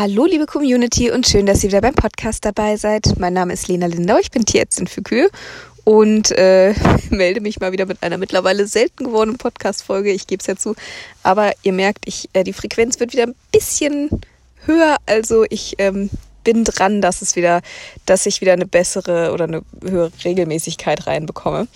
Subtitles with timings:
[0.00, 3.18] Hallo liebe Community und schön, dass ihr wieder beim Podcast dabei seid.
[3.18, 5.28] Mein Name ist Lena Lindau, ich bin Tierärztin für Kühe
[5.84, 6.72] und äh,
[7.10, 10.10] melde mich mal wieder mit einer mittlerweile selten gewordenen Podcast-Folge.
[10.10, 10.74] Ich gebe es ja zu,
[11.22, 14.08] aber ihr merkt, ich, äh, die Frequenz wird wieder ein bisschen
[14.64, 16.08] höher, also ich ähm,
[16.44, 17.60] bin dran, dass es wieder,
[18.06, 21.68] dass ich wieder eine bessere oder eine höhere Regelmäßigkeit reinbekomme.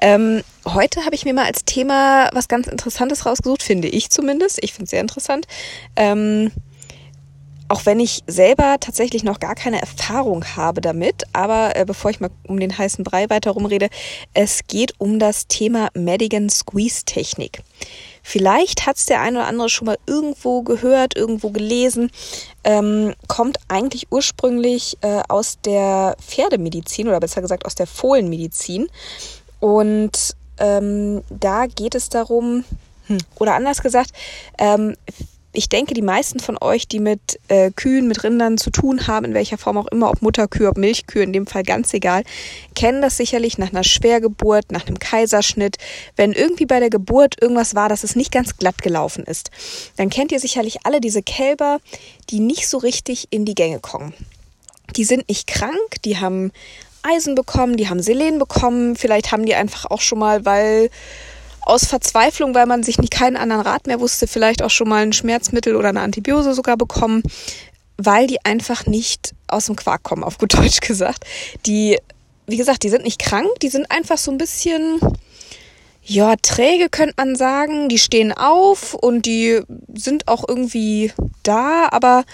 [0.00, 4.58] Ähm, heute habe ich mir mal als Thema was ganz Interessantes rausgesucht, finde ich zumindest.
[4.62, 5.46] Ich finde es sehr interessant.
[5.96, 6.50] Ähm,
[7.68, 12.20] auch wenn ich selber tatsächlich noch gar keine Erfahrung habe damit, aber äh, bevor ich
[12.20, 13.88] mal um den heißen Brei weiter rumrede,
[14.34, 17.62] es geht um das Thema Madigan Squeeze Technik.
[18.22, 22.10] Vielleicht hat es der eine oder andere schon mal irgendwo gehört, irgendwo gelesen.
[22.64, 28.88] Ähm, kommt eigentlich ursprünglich äh, aus der Pferdemedizin oder besser gesagt aus der Fohlenmedizin.
[29.60, 32.64] Und ähm, da geht es darum,
[33.06, 34.10] hm, oder anders gesagt,
[34.58, 34.94] ähm,
[35.58, 39.26] ich denke, die meisten von euch, die mit äh, Kühen, mit Rindern zu tun haben,
[39.26, 42.22] in welcher Form auch immer, ob Mutterkühe, ob Milchkühe, in dem Fall ganz egal,
[42.76, 45.76] kennen das sicherlich nach einer Schwergeburt, nach einem Kaiserschnitt.
[46.14, 49.50] Wenn irgendwie bei der Geburt irgendwas war, dass es nicht ganz glatt gelaufen ist,
[49.96, 51.80] dann kennt ihr sicherlich alle diese Kälber,
[52.30, 54.14] die nicht so richtig in die Gänge kommen.
[54.94, 56.52] Die sind nicht krank, die haben
[57.02, 60.88] Eisen bekommen, die haben Selen bekommen, vielleicht haben die einfach auch schon mal, weil
[61.68, 65.02] aus Verzweiflung, weil man sich nicht keinen anderen Rat mehr wusste, vielleicht auch schon mal
[65.02, 67.22] ein Schmerzmittel oder eine Antibiose sogar bekommen,
[67.98, 71.24] weil die einfach nicht aus dem Quark kommen, auf gut Deutsch gesagt.
[71.66, 71.98] Die,
[72.46, 74.98] wie gesagt, die sind nicht krank, die sind einfach so ein bisschen,
[76.02, 77.88] ja, träge könnte man sagen.
[77.88, 79.60] Die stehen auf und die
[79.94, 82.24] sind auch irgendwie da, aber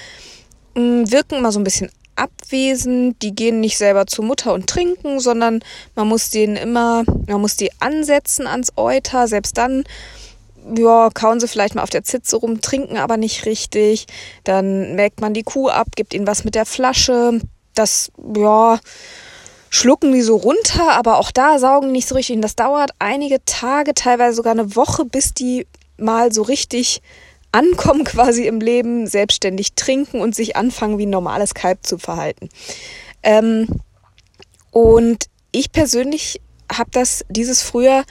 [0.74, 5.20] mm, wirken immer so ein bisschen abwesend, die gehen nicht selber zur Mutter und trinken,
[5.20, 5.60] sondern
[5.94, 9.84] man muss denen immer, man muss die ansetzen ans Euter, selbst dann
[10.76, 14.06] ja, kauen sie vielleicht mal auf der Zitze rum, trinken aber nicht richtig.
[14.44, 17.40] Dann merkt man die Kuh ab, gibt ihnen was mit der Flasche.
[17.74, 18.78] Das, ja,
[19.68, 22.36] schlucken die so runter, aber auch da saugen nicht so richtig.
[22.36, 25.66] Und das dauert einige Tage, teilweise sogar eine Woche, bis die
[25.98, 27.02] mal so richtig
[27.54, 32.48] ankommen quasi im Leben, selbstständig trinken und sich anfangen, wie ein normales Kalb zu verhalten.
[33.22, 33.68] Ähm,
[34.70, 38.04] und ich persönlich habe das dieses früher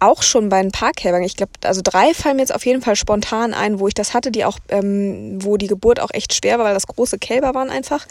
[0.00, 1.22] auch schon bei ein paar Kälbern.
[1.22, 4.14] Ich glaube, also drei fallen mir jetzt auf jeden Fall spontan ein, wo ich das
[4.14, 7.54] hatte, die auch, ähm, wo die Geburt auch echt schwer war, weil das große Kälber
[7.54, 8.06] waren einfach.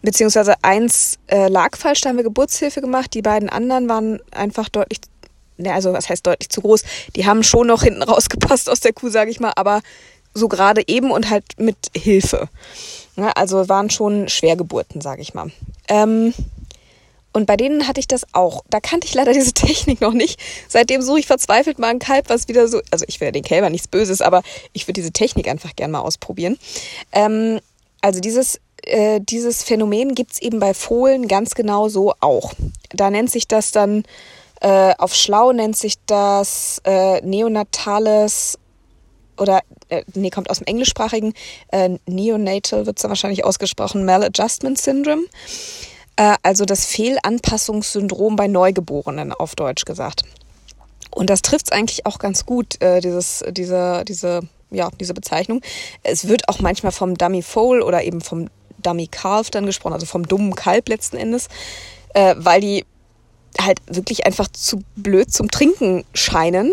[0.00, 3.12] Beziehungsweise eins äh, lag falsch, da haben wir Geburtshilfe gemacht.
[3.12, 5.00] Die beiden anderen waren einfach deutlich
[5.56, 6.82] ne, also was heißt deutlich zu groß,
[7.14, 9.82] die haben schon noch hinten rausgepasst aus der Kuh, sage ich mal, aber
[10.34, 12.48] so gerade eben und halt mit Hilfe.
[13.16, 15.50] Ja, also waren schon Schwergeburten, sage ich mal.
[15.88, 16.34] Ähm,
[17.32, 18.64] und bei denen hatte ich das auch.
[18.70, 20.40] Da kannte ich leider diese Technik noch nicht.
[20.68, 22.80] Seitdem suche ich verzweifelt mal ein Kalb, was wieder so.
[22.90, 26.00] Also ich will den Kälber nichts Böses, aber ich würde diese Technik einfach gerne mal
[26.00, 26.58] ausprobieren.
[27.12, 27.60] Ähm,
[28.00, 32.54] also dieses, äh, dieses Phänomen gibt es eben bei Fohlen ganz genau so auch.
[32.90, 34.04] Da nennt sich das dann
[34.66, 38.58] äh, auf Schlau nennt sich das äh, neonatales
[39.38, 39.60] oder
[39.90, 41.34] äh, nee, kommt aus dem englischsprachigen
[41.68, 45.22] äh, Neonatal wird es dann wahrscheinlich ausgesprochen Maladjustment Syndrome.
[46.16, 50.24] Äh, also das Fehlanpassungssyndrom bei Neugeborenen auf Deutsch gesagt.
[51.12, 54.40] Und das trifft es eigentlich auch ganz gut, äh, dieses, diese, diese,
[54.72, 55.60] ja, diese Bezeichnung.
[56.02, 58.48] Es wird auch manchmal vom Dummy Foal oder eben vom
[58.78, 61.46] Dummy Calf dann gesprochen, also vom dummen Kalb letzten Endes,
[62.14, 62.84] äh, weil die
[63.60, 66.72] halt wirklich einfach zu blöd zum Trinken scheinen.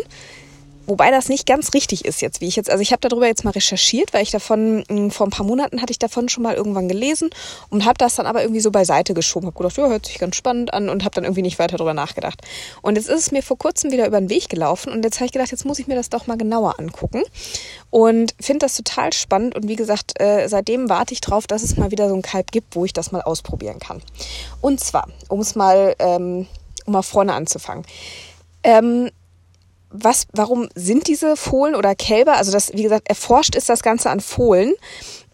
[0.86, 3.46] Wobei das nicht ganz richtig ist jetzt, wie ich jetzt, also ich habe darüber jetzt
[3.46, 6.56] mal recherchiert, weil ich davon, hm, vor ein paar Monaten hatte ich davon schon mal
[6.56, 7.30] irgendwann gelesen
[7.70, 9.48] und habe das dann aber irgendwie so beiseite geschoben.
[9.48, 11.94] Habe gedacht, ja, hört sich ganz spannend an und habe dann irgendwie nicht weiter darüber
[11.94, 12.42] nachgedacht.
[12.82, 15.28] Und jetzt ist es mir vor kurzem wieder über den Weg gelaufen und jetzt habe
[15.28, 17.24] ich gedacht, jetzt muss ich mir das doch mal genauer angucken
[17.90, 21.78] und finde das total spannend und wie gesagt, äh, seitdem warte ich drauf, dass es
[21.78, 24.02] mal wieder so ein Kalb gibt, wo ich das mal ausprobieren kann.
[24.60, 26.48] Und zwar, um es mal ähm,
[26.86, 27.86] um mal vorne anzufangen.
[28.64, 29.10] Ähm,
[29.90, 34.10] was, warum sind diese Fohlen oder Kälber, also das, wie gesagt, erforscht ist das Ganze
[34.10, 34.74] an Fohlen.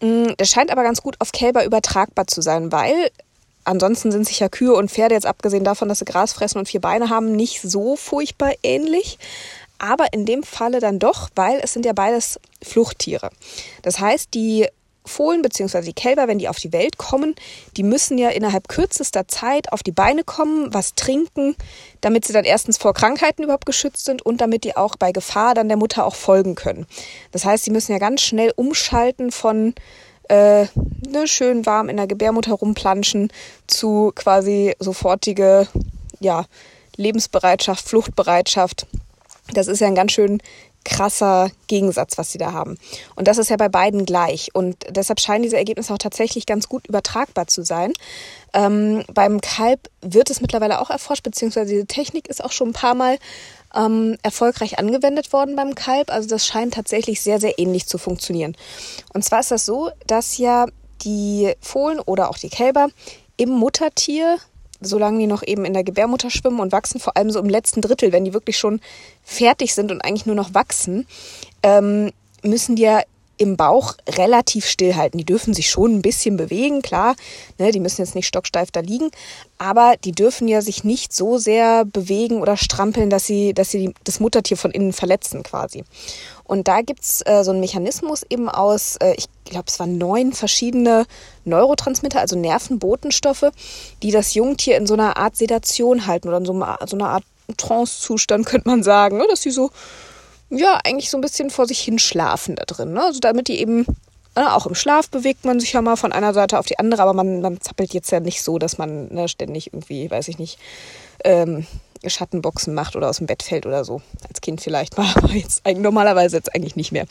[0.02, 3.10] Mm, das scheint aber ganz gut auf Kälber übertragbar zu sein, weil
[3.64, 6.68] ansonsten sind sich ja Kühe und Pferde, jetzt abgesehen davon, dass sie Gras fressen und
[6.68, 9.18] vier Beine haben, nicht so furchtbar ähnlich.
[9.78, 13.30] Aber in dem Falle dann doch, weil es sind ja beides Fluchttiere.
[13.80, 14.68] Das heißt, die
[15.04, 15.82] Fohlen bzw.
[15.82, 17.34] die Kälber, wenn die auf die Welt kommen,
[17.76, 21.56] die müssen ja innerhalb kürzester Zeit auf die Beine kommen, was trinken,
[22.00, 25.54] damit sie dann erstens vor Krankheiten überhaupt geschützt sind und damit die auch bei Gefahr
[25.54, 26.86] dann der Mutter auch folgen können.
[27.32, 29.74] Das heißt, sie müssen ja ganz schnell umschalten von
[30.28, 30.66] äh,
[31.08, 33.32] ne, schön warm in der Gebärmutter rumplanschen
[33.66, 35.66] zu quasi sofortige
[36.20, 36.44] ja,
[36.96, 38.86] Lebensbereitschaft, Fluchtbereitschaft.
[39.54, 40.40] Das ist ja ein ganz schön
[40.84, 42.78] krasser Gegensatz, was sie da haben.
[43.14, 44.54] Und das ist ja bei beiden gleich.
[44.54, 47.92] Und deshalb scheinen diese Ergebnisse auch tatsächlich ganz gut übertragbar zu sein.
[48.52, 52.74] Ähm, beim Kalb wird es mittlerweile auch erforscht, beziehungsweise diese Technik ist auch schon ein
[52.74, 53.18] paar Mal
[53.74, 56.10] ähm, erfolgreich angewendet worden beim Kalb.
[56.10, 58.56] Also das scheint tatsächlich sehr, sehr ähnlich zu funktionieren.
[59.12, 60.66] Und zwar ist das so, dass ja
[61.02, 62.88] die Fohlen oder auch die Kälber
[63.36, 64.38] im Muttertier
[64.80, 67.80] solange die noch eben in der Gebärmutter schwimmen und wachsen, vor allem so im letzten
[67.80, 68.80] Drittel, wenn die wirklich schon
[69.22, 71.06] fertig sind und eigentlich nur noch wachsen,
[71.62, 72.10] ähm,
[72.42, 73.02] müssen die ja
[73.40, 75.16] im Bauch relativ stillhalten.
[75.16, 77.16] Die dürfen sich schon ein bisschen bewegen, klar.
[77.58, 79.10] Ne, die müssen jetzt nicht stocksteif da liegen,
[79.56, 83.94] aber die dürfen ja sich nicht so sehr bewegen oder strampeln, dass sie, dass sie
[84.04, 85.84] das Muttertier von innen verletzen quasi.
[86.44, 90.34] Und da gibt's äh, so einen Mechanismus eben aus, äh, ich glaube, es waren neun
[90.34, 91.06] verschiedene
[91.46, 93.52] Neurotransmitter, also Nervenbotenstoffe,
[94.02, 97.08] die das Jungtier in so einer Art Sedation halten oder in so, einer, so einer
[97.08, 97.24] Art
[97.56, 99.26] Trance-Zustand, könnte man sagen, ne?
[99.30, 99.70] dass sie so,
[100.50, 102.92] ja, eigentlich so ein bisschen vor sich hin schlafen da drin.
[102.92, 103.02] Ne?
[103.02, 103.86] Also damit die eben,
[104.34, 107.02] äh, auch im Schlaf bewegt man sich ja mal von einer Seite auf die andere,
[107.02, 110.38] aber man, man zappelt jetzt ja nicht so, dass man ne, ständig irgendwie, weiß ich
[110.38, 110.58] nicht,
[111.24, 111.66] ähm,
[112.04, 114.00] Schattenboxen macht oder aus dem Bett fällt oder so.
[114.28, 117.06] Als Kind vielleicht mal, aber jetzt normalerweise jetzt eigentlich nicht mehr.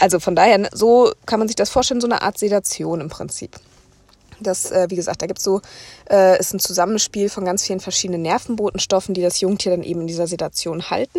[0.00, 3.08] Also von daher, ne, so kann man sich das vorstellen, so eine Art Sedation im
[3.08, 3.56] Prinzip.
[4.40, 5.60] Das, äh, wie gesagt, da gibt es so,
[6.08, 10.06] äh, ist ein Zusammenspiel von ganz vielen verschiedenen Nervenbotenstoffen, die das Jungtier dann eben in
[10.06, 11.18] dieser Sedation halten.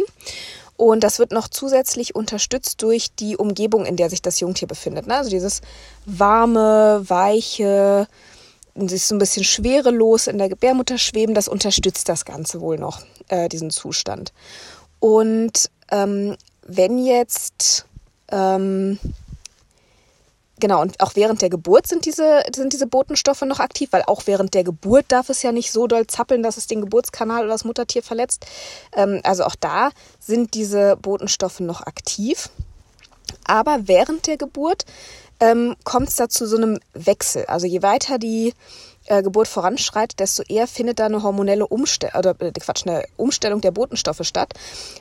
[0.80, 5.08] Und das wird noch zusätzlich unterstützt durch die Umgebung, in der sich das Jungtier befindet.
[5.08, 5.18] Ne?
[5.18, 5.60] Also dieses
[6.06, 8.08] warme, weiche,
[8.76, 13.02] ist so ein bisschen schwerelos in der Gebärmutter schweben, das unterstützt das Ganze wohl noch,
[13.28, 14.32] äh, diesen Zustand.
[15.02, 17.86] Und ähm, wenn jetzt,
[18.32, 19.00] ähm,
[20.60, 24.24] genau, und auch während der Geburt sind diese, sind diese Botenstoffe noch aktiv, weil auch
[24.26, 27.54] während der Geburt darf es ja nicht so doll zappeln, dass es den Geburtskanal oder
[27.54, 28.46] das Muttertier verletzt.
[28.96, 32.50] Ähm, also auch da sind diese Botenstoffe noch aktiv.
[33.46, 34.86] Aber während der Geburt
[35.40, 37.46] ähm, kommt es da zu so einem Wechsel.
[37.46, 38.54] Also je weiter die
[39.10, 43.60] äh, Geburt voranschreitet, desto eher findet da eine hormonelle Umstellung, oder äh, Quatsch, eine Umstellung
[43.60, 44.54] der Botenstoffe statt.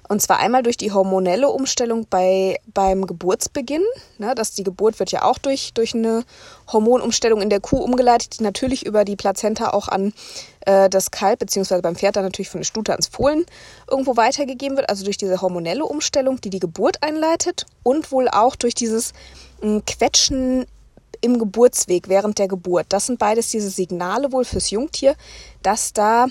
[0.08, 3.84] Und zwar einmal durch die hormonelle Umstellung bei, beim Geburtsbeginn.
[4.18, 6.24] Ne, dass die Geburt wird ja auch durch, durch eine
[6.72, 10.12] Hormonumstellung in der Kuh umgeleitet, die natürlich über die Plazenta auch an
[10.62, 13.44] äh, das Kalb, beziehungsweise beim Pferd dann natürlich von der Stute ans Fohlen
[13.90, 14.88] irgendwo weitergegeben wird.
[14.88, 19.12] Also durch diese hormonelle Umstellung, die die Geburt einleitet und wohl auch durch dieses
[19.62, 20.66] äh, Quetschen
[21.20, 22.86] im Geburtsweg während der Geburt.
[22.90, 25.14] Das sind beides diese Signale wohl fürs Jungtier,
[25.62, 26.26] dass da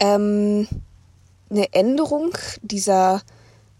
[0.00, 0.68] ähm,
[1.50, 2.32] eine Änderung
[2.62, 3.22] dieser,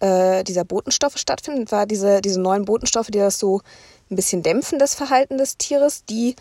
[0.01, 1.69] äh, dieser Botenstoffe stattfindet.
[1.69, 3.61] Zwar diese, diese neuen Botenstoffe, die das so
[4.11, 6.35] ein bisschen dämpfen, das Verhalten des Tieres, die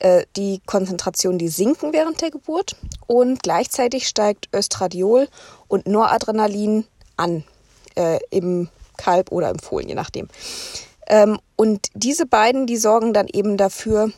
[0.00, 2.76] äh, die Konzentration, die sinken während der Geburt
[3.06, 5.28] und gleichzeitig steigt Östradiol
[5.68, 6.84] und Noradrenalin
[7.16, 7.44] an
[7.94, 10.28] äh, im Kalb oder im Fohlen, je nachdem.
[11.06, 14.10] Ähm, und diese beiden, die sorgen dann eben dafür,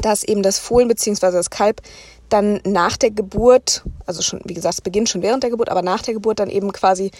[0.00, 1.32] dass eben das Fohlen bzw.
[1.32, 1.82] das Kalb
[2.28, 5.82] dann nach der Geburt, also schon, wie gesagt, es beginnt schon während der Geburt, aber
[5.82, 7.10] nach der Geburt dann eben quasi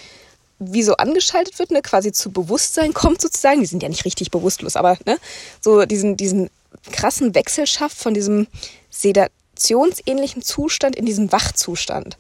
[0.58, 3.60] wie so angeschaltet wird, ne, quasi zu Bewusstsein kommt sozusagen.
[3.60, 5.16] Die sind ja nicht richtig bewusstlos, aber ne,
[5.60, 6.50] so diesen, diesen
[6.90, 8.48] krassen Wechsel schafft von diesem
[8.90, 12.18] sedationsähnlichen Zustand in diesen Wachzustand.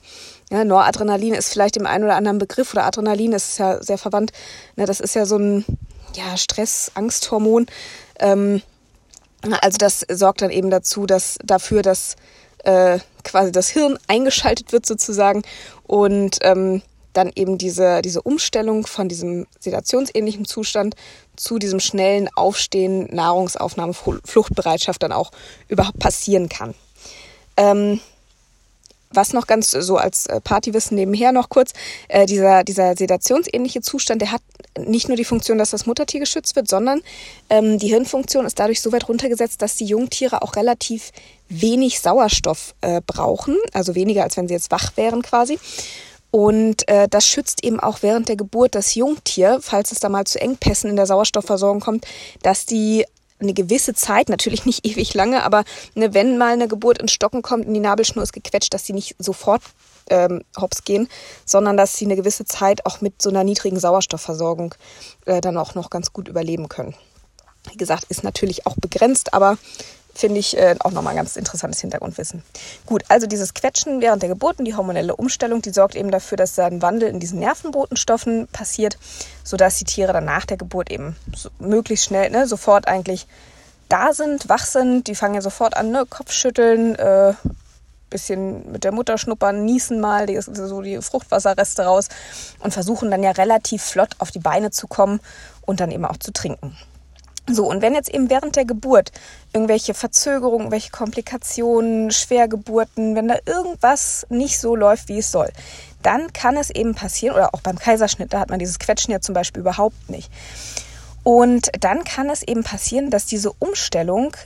[0.50, 4.32] Ja, Noradrenalin ist vielleicht im einen oder anderen Begriff oder Adrenalin ist ja sehr verwandt.
[4.76, 5.64] Ne, das ist ja so ein
[6.14, 7.66] ja, Stress, Angsthormon.
[8.18, 8.62] Ähm,
[9.60, 12.16] also das sorgt dann eben dazu, dass dafür, dass
[12.64, 15.42] äh, quasi das Hirn eingeschaltet wird sozusagen
[15.86, 20.94] und ähm, dann eben diese, diese Umstellung von diesem sedationsähnlichen Zustand
[21.36, 25.30] zu diesem schnellen Aufstehen, Nahrungsaufnahme, Fluchtbereitschaft dann auch
[25.68, 26.74] überhaupt passieren kann.
[27.56, 28.00] Ähm,
[29.10, 31.72] was noch ganz so als äh, Partywissen nebenher noch kurz,
[32.08, 34.42] äh, dieser, dieser sedationsähnliche Zustand, der hat
[34.78, 37.00] nicht nur die Funktion, dass das Muttertier geschützt wird, sondern
[37.50, 41.12] ähm, die Hirnfunktion ist dadurch so weit runtergesetzt, dass die Jungtiere auch relativ
[41.48, 45.58] wenig Sauerstoff äh, brauchen, also weniger als wenn sie jetzt wach wären quasi.
[46.30, 50.26] Und äh, das schützt eben auch während der Geburt das Jungtier, falls es da mal
[50.26, 52.06] zu Engpässen in der Sauerstoffversorgung kommt,
[52.42, 53.06] dass die
[53.40, 55.64] eine gewisse Zeit, natürlich nicht ewig lange, aber
[55.94, 58.92] ne, wenn mal eine Geburt ins Stocken kommt und die Nabelschnur ist gequetscht, dass sie
[58.92, 59.62] nicht sofort
[60.10, 61.08] ähm, hops gehen,
[61.44, 64.74] sondern dass sie eine gewisse Zeit auch mit so einer niedrigen Sauerstoffversorgung
[65.26, 66.94] äh, dann auch noch ganz gut überleben können.
[67.70, 69.58] Wie gesagt, ist natürlich auch begrenzt, aber
[70.14, 72.42] finde ich äh, auch nochmal ganz interessantes Hintergrundwissen.
[72.86, 76.36] Gut, also dieses Quetschen während der Geburt und die hormonelle Umstellung, die sorgt eben dafür,
[76.36, 78.98] dass da ein Wandel in diesen Nervenbotenstoffen passiert,
[79.44, 83.26] sodass die Tiere dann nach der Geburt eben so, möglichst schnell, ne, sofort eigentlich
[83.88, 87.34] da sind, wach sind, die fangen ja sofort an, ne, Kopfschütteln, äh,
[88.10, 92.08] bisschen mit der Mutter schnuppern, niesen mal die, so die Fruchtwasserreste raus
[92.60, 95.20] und versuchen dann ja relativ flott auf die Beine zu kommen
[95.66, 96.76] und dann eben auch zu trinken.
[97.50, 99.10] So, und wenn jetzt eben während der Geburt
[99.52, 105.50] irgendwelche Verzögerungen, irgendwelche Komplikationen, Schwergeburten, wenn da irgendwas nicht so läuft, wie es soll,
[106.02, 109.20] dann kann es eben passieren, oder auch beim Kaiserschnitt, da hat man dieses Quetschen ja
[109.20, 110.30] zum Beispiel überhaupt nicht.
[111.24, 114.36] Und dann kann es eben passieren, dass diese Umstellung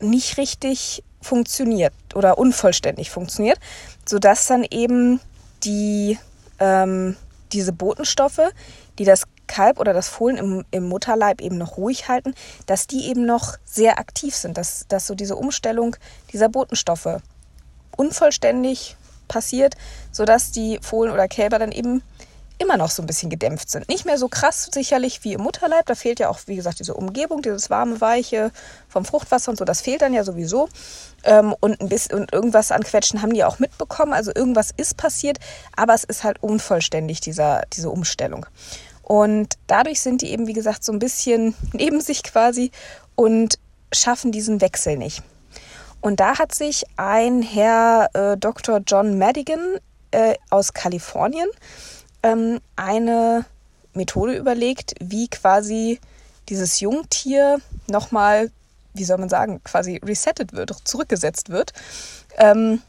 [0.00, 3.58] nicht richtig funktioniert oder unvollständig funktioniert,
[4.06, 5.20] sodass dann eben
[5.64, 6.18] die,
[6.60, 7.16] ähm,
[7.52, 8.40] diese Botenstoffe,
[8.98, 12.34] die das Kalb oder das Fohlen im, im Mutterleib eben noch ruhig halten,
[12.66, 15.96] dass die eben noch sehr aktiv sind, dass, dass so diese Umstellung
[16.32, 17.20] dieser Botenstoffe
[17.96, 19.74] unvollständig passiert,
[20.12, 22.02] sodass die Fohlen oder Kälber dann eben
[22.58, 23.88] immer noch so ein bisschen gedämpft sind.
[23.88, 25.86] Nicht mehr so krass sicherlich wie im Mutterleib.
[25.86, 28.50] Da fehlt ja auch, wie gesagt, diese Umgebung, dieses warme, weiche
[28.88, 29.64] vom Fruchtwasser und so.
[29.64, 30.68] Das fehlt dann ja sowieso.
[31.24, 34.12] Ähm, und, ein bisschen, und irgendwas an Quetschen haben die auch mitbekommen.
[34.12, 35.38] Also irgendwas ist passiert,
[35.76, 38.46] aber es ist halt unvollständig, dieser, diese Umstellung.
[39.08, 42.70] Und dadurch sind die eben, wie gesagt, so ein bisschen neben sich quasi
[43.14, 43.58] und
[43.90, 45.22] schaffen diesen Wechsel nicht.
[46.02, 48.80] Und da hat sich ein Herr äh, Dr.
[48.86, 49.78] John Madigan
[50.10, 51.48] äh, aus Kalifornien
[52.22, 53.46] ähm, eine
[53.94, 56.00] Methode überlegt, wie quasi
[56.50, 58.50] dieses Jungtier nochmal,
[58.92, 61.72] wie soll man sagen, quasi resettet wird, zurückgesetzt wird,
[62.36, 62.82] ähm,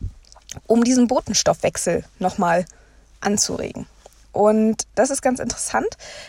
[0.67, 2.65] um diesen Botenstoffwechsel nochmal
[3.21, 3.87] anzuregen.
[4.31, 5.87] Und das ist ganz interessant.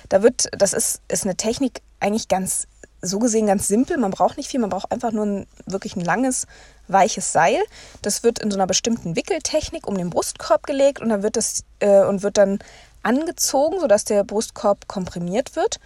[0.08, 2.66] Da wird, das ist, ist eine Technik eigentlich ganz
[3.02, 3.96] so gesehen ganz simpel.
[3.96, 6.46] Man braucht nicht viel, man braucht einfach nur ein wirklich ein langes,
[6.88, 7.60] weiches Seil.
[8.02, 11.64] Das wird in so einer bestimmten Wickeltechnik um den Brustkorb gelegt und dann wird das
[11.80, 12.58] äh, und wird dann
[13.02, 15.80] angezogen, sodass der Brustkorb komprimiert wird.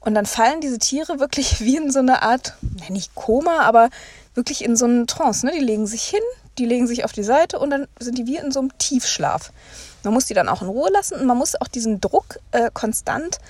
[0.00, 2.54] Und dann fallen diese Tiere wirklich wie in so eine Art,
[2.88, 3.90] nicht Koma, aber
[4.34, 5.44] wirklich in so einen Trance.
[5.44, 5.52] Ne?
[5.52, 6.20] Die legen sich hin,
[6.58, 9.52] die legen sich auf die Seite und dann sind die wie in so einem Tiefschlaf.
[10.06, 12.70] Man muss die dann auch in Ruhe lassen und man muss auch diesen Druck äh,
[12.72, 13.40] konstant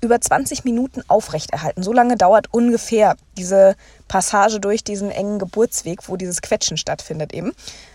[0.00, 1.84] über 20 Minuten aufrechterhalten.
[1.84, 3.76] So lange dauert ungefähr diese
[4.08, 7.52] Passage durch diesen engen Geburtsweg, wo dieses Quetschen stattfindet eben.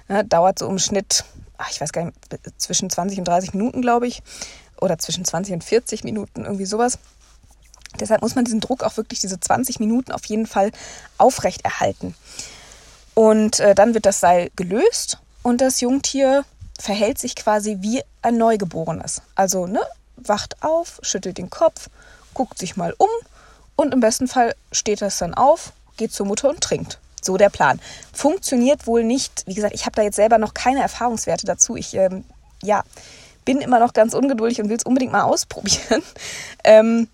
[0.07, 1.25] Ja, dauert so im Schnitt,
[1.57, 2.17] ach, ich weiß gar nicht,
[2.55, 4.23] zwischen 20 und 30 Minuten, glaube ich.
[4.79, 6.99] Oder zwischen 20 und 40 Minuten, irgendwie sowas.
[7.99, 10.71] Deshalb muss man diesen Druck auch wirklich diese 20 Minuten auf jeden Fall
[11.17, 12.15] aufrechterhalten.
[13.13, 16.45] Und äh, dann wird das Seil gelöst und das Jungtier
[16.79, 19.21] verhält sich quasi wie ein Neugeborenes.
[19.35, 19.81] Also ne,
[20.17, 21.89] wacht auf, schüttelt den Kopf,
[22.33, 23.09] guckt sich mal um
[23.75, 26.99] und im besten Fall steht das dann auf, geht zur Mutter und trinkt.
[27.21, 27.79] So der Plan.
[28.13, 29.43] Funktioniert wohl nicht.
[29.47, 31.75] Wie gesagt, ich habe da jetzt selber noch keine Erfahrungswerte dazu.
[31.75, 32.23] Ich ähm,
[32.61, 32.83] ja,
[33.45, 36.03] bin immer noch ganz ungeduldig und will es unbedingt mal ausprobieren.
[36.63, 37.07] ähm,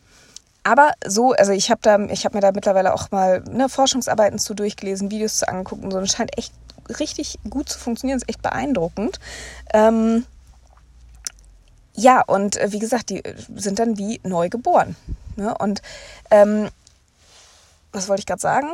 [0.64, 5.10] aber so, also ich habe da, mir da mittlerweile auch mal ne, Forschungsarbeiten zu durchgelesen,
[5.10, 6.00] Videos zu angucken und so.
[6.00, 6.54] Es scheint echt
[7.00, 9.20] richtig gut zu funktionieren, ist echt beeindruckend.
[9.74, 10.26] Ähm,
[11.94, 14.96] ja, und äh, wie gesagt, die äh, sind dann wie neu geboren.
[15.36, 15.56] Ne?
[15.58, 15.82] Und
[16.30, 16.70] ähm,
[17.92, 18.70] was wollte ich gerade sagen?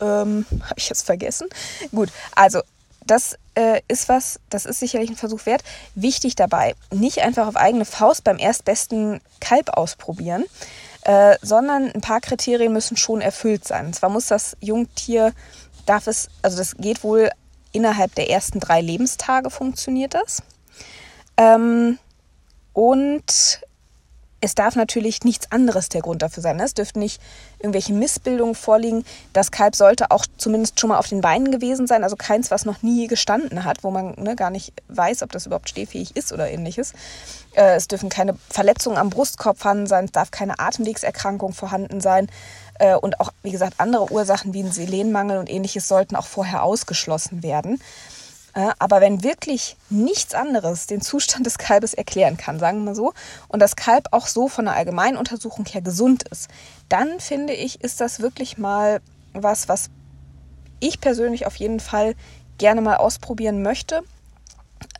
[0.00, 1.48] Ähm, Habe ich jetzt vergessen?
[1.90, 2.60] Gut, also
[3.06, 5.62] das äh, ist was, das ist sicherlich ein Versuch wert.
[5.94, 10.44] Wichtig dabei, nicht einfach auf eigene Faust beim erstbesten Kalb ausprobieren,
[11.02, 13.86] äh, sondern ein paar Kriterien müssen schon erfüllt sein.
[13.86, 15.32] Und zwar muss das Jungtier,
[15.86, 17.30] darf es, also das geht wohl
[17.72, 20.42] innerhalb der ersten drei Lebenstage funktioniert das.
[21.36, 21.98] Ähm,
[22.72, 23.60] und
[24.40, 26.60] es darf natürlich nichts anderes der Grund dafür sein.
[26.60, 27.20] Es dürften nicht
[27.58, 29.04] irgendwelche Missbildungen vorliegen.
[29.32, 32.04] Das Kalb sollte auch zumindest schon mal auf den Beinen gewesen sein.
[32.04, 35.46] Also keins, was noch nie gestanden hat, wo man ne, gar nicht weiß, ob das
[35.46, 36.92] überhaupt stehfähig ist oder ähnliches.
[37.54, 40.04] Äh, es dürfen keine Verletzungen am Brustkorb vorhanden sein.
[40.04, 42.28] Es darf keine Atemwegserkrankung vorhanden sein.
[42.78, 46.62] Äh, und auch, wie gesagt, andere Ursachen wie ein Selenmangel und ähnliches sollten auch vorher
[46.62, 47.80] ausgeschlossen werden.
[48.78, 53.12] Aber wenn wirklich nichts anderes den Zustand des Kalbes erklären kann, sagen wir mal so,
[53.48, 56.48] und das Kalb auch so von der Allgemeinuntersuchung her gesund ist,
[56.88, 59.02] dann finde ich, ist das wirklich mal
[59.34, 59.90] was, was
[60.80, 62.14] ich persönlich auf jeden Fall
[62.56, 64.02] gerne mal ausprobieren möchte.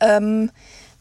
[0.01, 0.51] Ähm,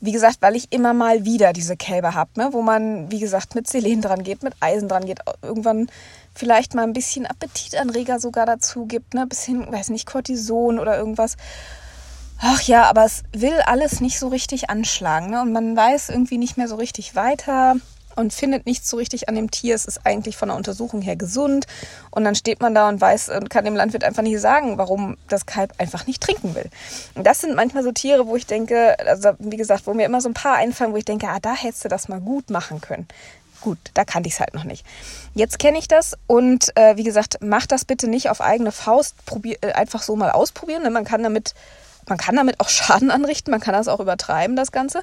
[0.01, 3.55] wie gesagt, weil ich immer mal wieder diese Kälber habe, ne, wo man, wie gesagt,
[3.55, 5.89] mit Selen dran geht, mit Eisen dran geht, irgendwann
[6.35, 10.99] vielleicht mal ein bisschen Appetitanreger sogar dazu gibt, ne, ein bisschen, weiß nicht, Cortison oder
[10.99, 11.37] irgendwas.
[12.39, 15.31] Ach ja, aber es will alles nicht so richtig anschlagen.
[15.31, 15.41] Ne?
[15.41, 17.77] Und man weiß irgendwie nicht mehr so richtig weiter
[18.17, 19.75] und findet nichts so richtig an dem Tier.
[19.75, 21.67] Es ist eigentlich von der Untersuchung her gesund.
[22.11, 25.17] Und dann steht man da und weiß und kann dem Landwirt einfach nicht sagen, warum
[25.29, 26.69] das Kalb einfach nicht trinken will.
[27.15, 30.21] Und das sind manchmal so Tiere, wo ich denke, also wie gesagt, wo mir immer
[30.21, 32.81] so ein paar einfallen, wo ich denke, ah, da hättest du das mal gut machen
[32.81, 33.07] können.
[33.61, 34.85] Gut, da kannte ich es halt noch nicht.
[35.35, 39.25] Jetzt kenne ich das und äh, wie gesagt, mach das bitte nicht auf eigene Faust,
[39.25, 40.85] probier, äh, einfach so mal ausprobieren.
[40.85, 41.55] Denn man kann damit
[42.09, 45.03] man kann damit auch Schaden anrichten, man kann das auch übertreiben, das Ganze.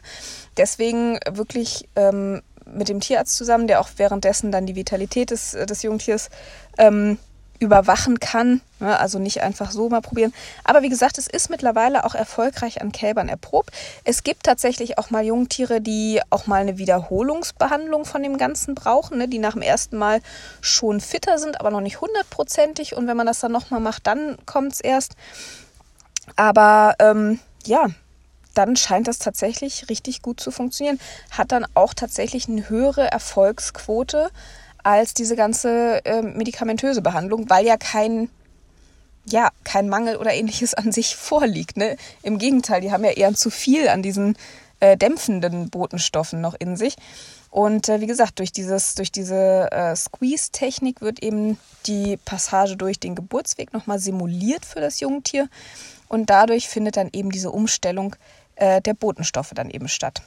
[0.58, 5.84] Deswegen wirklich ähm, mit dem Tierarzt zusammen, der auch währenddessen dann die Vitalität des, des
[5.84, 6.29] Jungtiers
[6.77, 7.17] ähm,
[7.63, 8.62] überwachen kann.
[8.79, 10.34] Also nicht einfach so mal probieren.
[10.63, 13.72] Aber wie gesagt, es ist mittlerweile auch erfolgreich an Kälbern erprobt.
[14.03, 19.17] Es gibt tatsächlich auch mal Jungtiere, die auch mal eine Wiederholungsbehandlung von dem Ganzen brauchen,
[19.17, 19.27] ne?
[19.27, 20.22] die nach dem ersten Mal
[20.62, 22.96] schon fitter sind, aber noch nicht hundertprozentig.
[22.96, 25.13] Und wenn man das dann nochmal macht, dann kommt es erst.
[26.36, 27.88] Aber ähm, ja,
[28.53, 31.00] dann scheint das tatsächlich richtig gut zu funktionieren.
[31.31, 34.29] Hat dann auch tatsächlich eine höhere Erfolgsquote
[34.83, 38.29] als diese ganze äh, medikamentöse Behandlung, weil ja kein
[39.25, 41.77] ja, kein Mangel oder ähnliches an sich vorliegt.
[41.77, 41.98] Ne?
[42.22, 44.38] Im Gegenteil, die haben ja eher zu viel an diesen
[44.79, 46.95] äh, dämpfenden Botenstoffen noch in sich.
[47.50, 53.00] Und äh, wie gesagt, durch, dieses, durch diese äh, Squeeze-Technik wird eben die Passage durch
[53.00, 55.48] den Geburtsweg nochmal simuliert für das Jungtier.
[56.10, 58.15] Und dadurch findet dann eben diese Umstellung
[58.55, 60.22] äh, der Botenstoffe dann eben statt.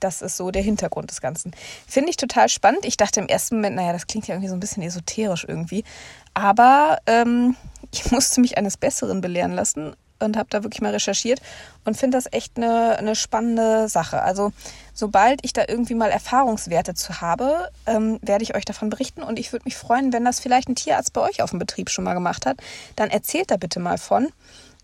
[0.00, 1.52] Das ist so der Hintergrund des Ganzen.
[1.86, 2.84] Finde ich total spannend.
[2.84, 5.84] Ich dachte im ersten Moment, naja, das klingt ja irgendwie so ein bisschen esoterisch irgendwie.
[6.32, 7.56] Aber ähm,
[7.92, 11.40] ich musste mich eines Besseren belehren lassen und habe da wirklich mal recherchiert
[11.84, 14.22] und finde das echt eine, eine spannende Sache.
[14.22, 14.52] Also
[14.92, 19.38] sobald ich da irgendwie mal Erfahrungswerte zu habe, ähm, werde ich euch davon berichten und
[19.38, 22.04] ich würde mich freuen, wenn das vielleicht ein Tierarzt bei euch auf dem Betrieb schon
[22.04, 22.58] mal gemacht hat.
[22.96, 24.28] Dann erzählt da bitte mal von,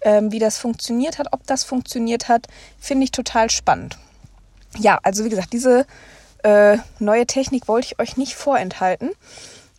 [0.03, 2.47] ähm, wie das funktioniert hat, ob das funktioniert hat.
[2.79, 3.97] Finde ich total spannend
[4.79, 5.87] ja, also wie gesagt, diese
[6.43, 9.11] äh, neue Technik wollte ich euch nicht vorenthalten.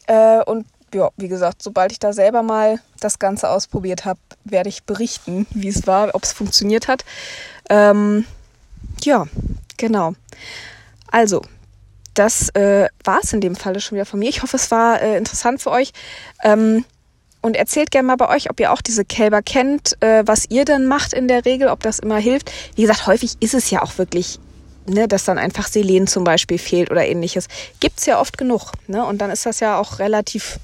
[0.07, 4.69] Äh, und ja, wie gesagt, sobald ich da selber mal das Ganze ausprobiert habe, werde
[4.69, 7.03] ich berichten, wie es war, ob es funktioniert hat.
[7.69, 8.25] Ähm,
[9.03, 9.25] ja,
[9.75, 10.13] genau.
[11.11, 11.41] Also,
[12.13, 14.29] das äh, war es in dem Falle schon wieder von mir.
[14.29, 15.91] Ich hoffe, es war äh, interessant für euch.
[16.43, 16.85] Ähm,
[17.41, 20.65] und erzählt gerne mal bei euch, ob ihr auch diese Kälber kennt, äh, was ihr
[20.65, 22.51] denn macht in der Regel, ob das immer hilft.
[22.75, 24.39] Wie gesagt, häufig ist es ja auch wirklich
[24.87, 27.47] ne, dass dann einfach Selen zum Beispiel fehlt oder ähnliches.
[27.79, 28.71] Gibt es ja oft genug.
[28.87, 29.05] Ne?
[29.05, 30.59] Und dann ist das ja auch relativ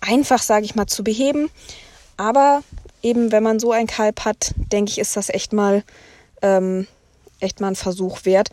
[0.00, 1.50] einfach, sage ich mal, zu beheben.
[2.16, 2.62] Aber
[3.02, 5.82] eben, wenn man so ein Kalb hat, denke ich, ist das echt mal,
[6.42, 6.86] ähm,
[7.40, 8.50] echt mal ein Versuch wert,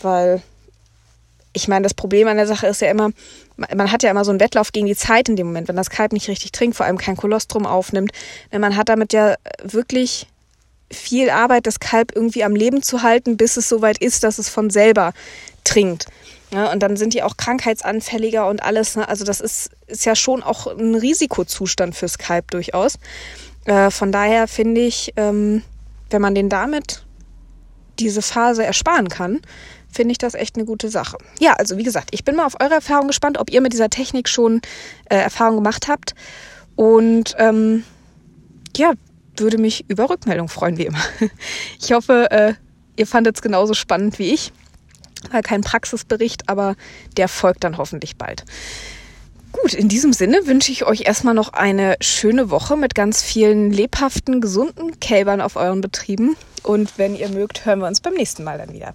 [0.00, 0.42] weil
[1.52, 3.10] ich meine, das Problem an der Sache ist ja immer,
[3.56, 5.90] man hat ja immer so einen Wettlauf gegen die Zeit in dem Moment, wenn das
[5.90, 8.12] Kalb nicht richtig trinkt, vor allem kein Kolostrum aufnimmt.
[8.50, 10.26] Man hat damit ja wirklich
[10.90, 14.48] viel Arbeit, das Kalb irgendwie am Leben zu halten, bis es soweit ist, dass es
[14.48, 15.12] von selber
[15.64, 16.06] trinkt.
[16.52, 18.96] Ja, und dann sind die auch krankheitsanfälliger und alles.
[18.96, 19.08] Ne?
[19.08, 22.98] Also das ist, ist ja schon auch ein Risikozustand fürs Kalb durchaus.
[23.64, 25.62] Äh, von daher finde ich, ähm,
[26.10, 27.04] wenn man den damit
[27.98, 29.40] diese Phase ersparen kann,
[29.92, 31.18] finde ich das echt eine gute Sache.
[31.38, 33.90] Ja, also wie gesagt, ich bin mal auf eure Erfahrung gespannt, ob ihr mit dieser
[33.90, 34.60] Technik schon
[35.08, 36.14] äh, Erfahrung gemacht habt.
[36.76, 37.84] Und ähm,
[38.76, 38.92] ja,
[39.36, 41.02] würde mich über Rückmeldung freuen, wie immer.
[41.80, 42.54] Ich hoffe, äh,
[42.96, 44.52] ihr fandet es genauso spannend wie ich.
[45.30, 46.74] Mal kein Praxisbericht, aber
[47.16, 48.44] der folgt dann hoffentlich bald.
[49.52, 53.70] Gut, in diesem Sinne wünsche ich euch erstmal noch eine schöne Woche mit ganz vielen
[53.70, 56.36] lebhaften, gesunden Kälbern auf euren Betrieben.
[56.62, 58.94] Und wenn ihr mögt, hören wir uns beim nächsten Mal dann wieder.